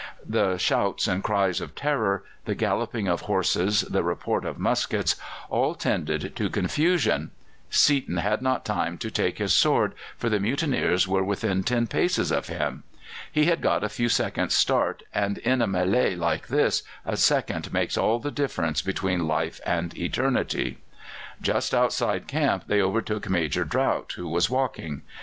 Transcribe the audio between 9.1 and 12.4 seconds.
take his sword, for the mutineers were within ten paces